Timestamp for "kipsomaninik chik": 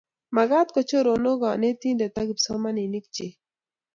2.27-3.33